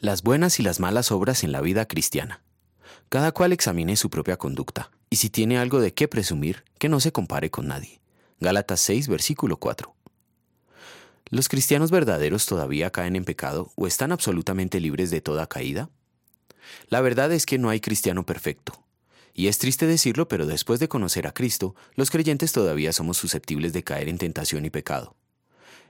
Las 0.00 0.22
buenas 0.22 0.60
y 0.60 0.62
las 0.62 0.78
malas 0.78 1.10
obras 1.10 1.42
en 1.42 1.50
la 1.50 1.60
vida 1.60 1.84
cristiana. 1.86 2.40
Cada 3.08 3.32
cual 3.32 3.52
examine 3.52 3.96
su 3.96 4.10
propia 4.10 4.36
conducta, 4.36 4.92
y 5.10 5.16
si 5.16 5.28
tiene 5.28 5.58
algo 5.58 5.80
de 5.80 5.92
qué 5.92 6.06
presumir, 6.06 6.62
que 6.78 6.88
no 6.88 7.00
se 7.00 7.10
compare 7.10 7.50
con 7.50 7.66
nadie. 7.66 8.00
Gálatas 8.38 8.78
6, 8.82 9.08
versículo 9.08 9.56
4. 9.56 9.92
¿Los 11.30 11.48
cristianos 11.48 11.90
verdaderos 11.90 12.46
todavía 12.46 12.90
caen 12.90 13.16
en 13.16 13.24
pecado 13.24 13.72
o 13.74 13.88
están 13.88 14.12
absolutamente 14.12 14.78
libres 14.78 15.10
de 15.10 15.20
toda 15.20 15.48
caída? 15.48 15.90
La 16.90 17.00
verdad 17.00 17.32
es 17.32 17.44
que 17.44 17.58
no 17.58 17.68
hay 17.68 17.80
cristiano 17.80 18.24
perfecto. 18.24 18.84
Y 19.34 19.48
es 19.48 19.58
triste 19.58 19.88
decirlo, 19.88 20.28
pero 20.28 20.46
después 20.46 20.78
de 20.78 20.86
conocer 20.86 21.26
a 21.26 21.32
Cristo, 21.32 21.74
los 21.96 22.12
creyentes 22.12 22.52
todavía 22.52 22.92
somos 22.92 23.16
susceptibles 23.16 23.72
de 23.72 23.82
caer 23.82 24.08
en 24.08 24.18
tentación 24.18 24.64
y 24.64 24.70
pecado. 24.70 25.16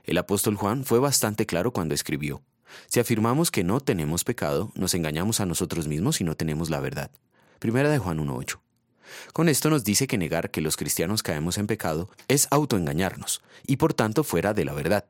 El 0.03 0.17
apóstol 0.17 0.55
Juan 0.55 0.83
fue 0.83 0.97
bastante 0.97 1.45
claro 1.45 1.71
cuando 1.73 1.93
escribió, 1.93 2.41
si 2.87 2.99
afirmamos 2.99 3.51
que 3.51 3.63
no 3.63 3.79
tenemos 3.79 4.23
pecado, 4.23 4.71
nos 4.75 4.93
engañamos 4.93 5.39
a 5.39 5.45
nosotros 5.45 5.87
mismos 5.87 6.21
y 6.21 6.23
no 6.23 6.35
tenemos 6.35 6.69
la 6.69 6.79
verdad. 6.79 7.11
Primera 7.59 7.89
de 7.89 7.97
Juan 7.97 8.19
1.8. 8.19 8.59
Con 9.33 9.49
esto 9.49 9.69
nos 9.69 9.83
dice 9.83 10.07
que 10.07 10.17
negar 10.17 10.51
que 10.51 10.61
los 10.61 10.77
cristianos 10.77 11.23
caemos 11.23 11.57
en 11.57 11.67
pecado 11.67 12.09
es 12.27 12.47
autoengañarnos 12.51 13.41
y 13.65 13.77
por 13.77 13.93
tanto 13.93 14.23
fuera 14.23 14.53
de 14.53 14.65
la 14.65 14.73
verdad. 14.73 15.05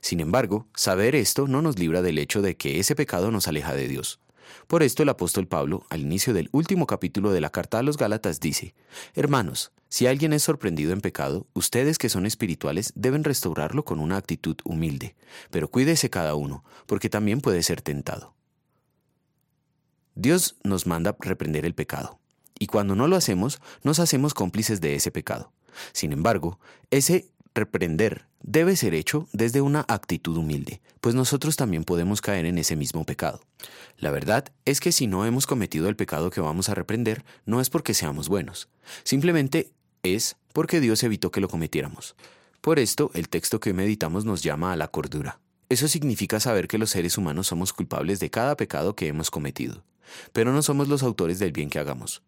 Sin 0.00 0.20
embargo, 0.20 0.66
saber 0.74 1.14
esto 1.14 1.46
no 1.46 1.62
nos 1.62 1.78
libra 1.78 2.02
del 2.02 2.18
hecho 2.18 2.42
de 2.42 2.56
que 2.56 2.80
ese 2.80 2.96
pecado 2.96 3.30
nos 3.30 3.48
aleja 3.48 3.74
de 3.74 3.88
Dios. 3.88 4.20
Por 4.66 4.82
esto 4.82 5.02
el 5.02 5.08
apóstol 5.08 5.46
Pablo, 5.46 5.84
al 5.90 6.00
inicio 6.00 6.34
del 6.34 6.48
último 6.52 6.86
capítulo 6.86 7.32
de 7.32 7.40
la 7.40 7.50
carta 7.50 7.78
a 7.78 7.82
los 7.82 7.96
Gálatas, 7.96 8.40
dice, 8.40 8.74
Hermanos, 9.14 9.72
si 9.88 10.06
alguien 10.06 10.32
es 10.32 10.42
sorprendido 10.42 10.92
en 10.92 11.00
pecado, 11.00 11.46
ustedes 11.52 11.98
que 11.98 12.08
son 12.08 12.26
espirituales 12.26 12.92
deben 12.96 13.22
restaurarlo 13.22 13.84
con 13.84 14.00
una 14.00 14.16
actitud 14.16 14.56
humilde, 14.64 15.14
pero 15.50 15.68
cuídese 15.68 16.10
cada 16.10 16.34
uno, 16.34 16.64
porque 16.86 17.08
también 17.08 17.40
puede 17.40 17.62
ser 17.62 17.80
tentado. 17.80 18.34
Dios 20.16 20.56
nos 20.64 20.86
manda 20.86 21.16
reprender 21.20 21.64
el 21.64 21.74
pecado, 21.74 22.18
y 22.58 22.66
cuando 22.66 22.94
no 22.94 23.08
lo 23.08 23.16
hacemos, 23.16 23.60
nos 23.82 23.98
hacemos 23.98 24.34
cómplices 24.34 24.80
de 24.80 24.94
ese 24.94 25.10
pecado. 25.10 25.52
Sin 25.92 26.12
embargo, 26.12 26.58
ese 26.90 27.28
reprender 27.54 28.26
debe 28.42 28.76
ser 28.76 28.94
hecho 28.94 29.28
desde 29.32 29.60
una 29.60 29.84
actitud 29.88 30.36
humilde, 30.36 30.80
pues 31.00 31.14
nosotros 31.14 31.56
también 31.56 31.84
podemos 31.84 32.20
caer 32.20 32.44
en 32.46 32.58
ese 32.58 32.76
mismo 32.76 33.04
pecado. 33.04 33.40
La 33.96 34.10
verdad 34.10 34.52
es 34.64 34.80
que 34.80 34.92
si 34.92 35.06
no 35.06 35.24
hemos 35.24 35.46
cometido 35.46 35.88
el 35.88 35.96
pecado 35.96 36.30
que 36.30 36.40
vamos 36.40 36.68
a 36.68 36.74
reprender, 36.74 37.24
no 37.46 37.60
es 37.60 37.70
porque 37.70 37.94
seamos 37.94 38.28
buenos, 38.28 38.68
simplemente 39.04 39.70
es 40.02 40.36
porque 40.52 40.80
Dios 40.80 41.02
evitó 41.02 41.30
que 41.30 41.40
lo 41.40 41.48
cometiéramos. 41.48 42.16
Por 42.60 42.78
esto, 42.78 43.10
el 43.14 43.28
texto 43.28 43.60
que 43.60 43.72
meditamos 43.72 44.24
nos 44.24 44.42
llama 44.42 44.72
a 44.72 44.76
la 44.76 44.88
cordura. 44.88 45.40
Eso 45.68 45.88
significa 45.88 46.40
saber 46.40 46.68
que 46.68 46.78
los 46.78 46.90
seres 46.90 47.16
humanos 47.16 47.46
somos 47.46 47.72
culpables 47.72 48.20
de 48.20 48.30
cada 48.30 48.56
pecado 48.56 48.94
que 48.94 49.06
hemos 49.06 49.30
cometido, 49.30 49.84
pero 50.32 50.52
no 50.52 50.62
somos 50.62 50.88
los 50.88 51.02
autores 51.02 51.38
del 51.38 51.52
bien 51.52 51.70
que 51.70 51.78
hagamos. 51.78 52.22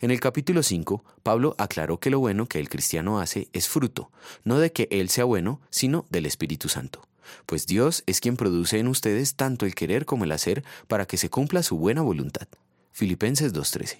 En 0.00 0.10
el 0.10 0.20
capítulo 0.20 0.62
5, 0.62 1.04
Pablo 1.22 1.54
aclaró 1.58 1.98
que 1.98 2.10
lo 2.10 2.20
bueno 2.20 2.46
que 2.46 2.60
el 2.60 2.68
cristiano 2.68 3.20
hace 3.20 3.48
es 3.52 3.68
fruto, 3.68 4.10
no 4.44 4.58
de 4.58 4.72
que 4.72 4.88
él 4.90 5.08
sea 5.08 5.24
bueno, 5.24 5.60
sino 5.70 6.06
del 6.10 6.26
Espíritu 6.26 6.68
Santo. 6.68 7.06
Pues 7.46 7.66
Dios 7.66 8.02
es 8.06 8.20
quien 8.20 8.36
produce 8.36 8.78
en 8.78 8.88
ustedes 8.88 9.34
tanto 9.34 9.66
el 9.66 9.74
querer 9.74 10.06
como 10.06 10.24
el 10.24 10.32
hacer 10.32 10.64
para 10.88 11.06
que 11.06 11.16
se 11.16 11.30
cumpla 11.30 11.62
su 11.62 11.78
buena 11.78 12.02
voluntad. 12.02 12.48
Filipenses 12.92 13.52
2.13. 13.52 13.98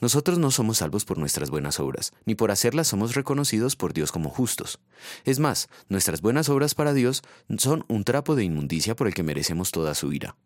Nosotros 0.00 0.38
no 0.38 0.50
somos 0.50 0.78
salvos 0.78 1.04
por 1.04 1.18
nuestras 1.18 1.50
buenas 1.50 1.80
obras, 1.80 2.12
ni 2.24 2.34
por 2.34 2.50
hacerlas 2.50 2.88
somos 2.88 3.14
reconocidos 3.14 3.76
por 3.76 3.92
Dios 3.92 4.12
como 4.12 4.30
justos. 4.30 4.78
Es 5.24 5.38
más, 5.38 5.68
nuestras 5.88 6.20
buenas 6.20 6.48
obras 6.48 6.74
para 6.74 6.92
Dios 6.92 7.22
son 7.58 7.84
un 7.88 8.04
trapo 8.04 8.36
de 8.36 8.44
inmundicia 8.44 8.94
por 8.94 9.06
el 9.06 9.14
que 9.14 9.22
merecemos 9.22 9.70
toda 9.70 9.94
su 9.94 10.12
ira. 10.12 10.36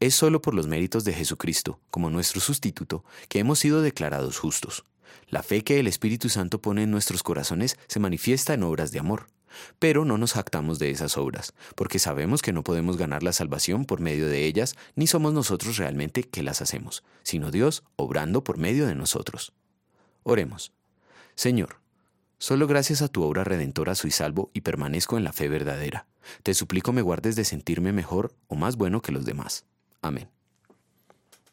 Es 0.00 0.14
solo 0.14 0.40
por 0.42 0.54
los 0.54 0.66
méritos 0.66 1.04
de 1.04 1.12
Jesucristo, 1.12 1.80
como 1.90 2.10
nuestro 2.10 2.40
sustituto, 2.40 3.04
que 3.28 3.38
hemos 3.38 3.58
sido 3.58 3.82
declarados 3.82 4.38
justos. 4.38 4.84
La 5.28 5.42
fe 5.42 5.62
que 5.62 5.80
el 5.80 5.86
Espíritu 5.86 6.28
Santo 6.28 6.60
pone 6.60 6.82
en 6.82 6.90
nuestros 6.90 7.22
corazones 7.22 7.78
se 7.86 8.00
manifiesta 8.00 8.54
en 8.54 8.62
obras 8.62 8.92
de 8.92 8.98
amor. 8.98 9.26
Pero 9.78 10.04
no 10.04 10.18
nos 10.18 10.32
jactamos 10.32 10.78
de 10.78 10.90
esas 10.90 11.16
obras, 11.16 11.54
porque 11.76 11.98
sabemos 11.98 12.42
que 12.42 12.52
no 12.52 12.64
podemos 12.64 12.96
ganar 12.96 13.22
la 13.22 13.32
salvación 13.32 13.84
por 13.84 14.00
medio 14.00 14.26
de 14.26 14.46
ellas, 14.46 14.74
ni 14.96 15.06
somos 15.06 15.32
nosotros 15.32 15.76
realmente 15.76 16.24
que 16.24 16.42
las 16.42 16.60
hacemos, 16.60 17.04
sino 17.22 17.50
Dios 17.50 17.84
obrando 17.96 18.42
por 18.42 18.58
medio 18.58 18.86
de 18.86 18.96
nosotros. 18.96 19.52
Oremos. 20.24 20.72
Señor, 21.36 21.83
solo 22.44 22.66
gracias 22.66 23.00
a 23.00 23.08
tu 23.08 23.22
obra 23.22 23.42
redentora 23.42 23.94
soy 23.94 24.10
salvo 24.10 24.50
y 24.52 24.60
permanezco 24.60 25.16
en 25.16 25.24
la 25.24 25.32
fe 25.32 25.48
verdadera. 25.48 26.06
Te 26.42 26.52
suplico 26.52 26.92
me 26.92 27.00
guardes 27.00 27.36
de 27.36 27.44
sentirme 27.46 27.90
mejor 27.90 28.34
o 28.48 28.54
más 28.54 28.76
bueno 28.76 29.00
que 29.00 29.12
los 29.12 29.24
demás. 29.24 29.64
Amén. 30.02 30.33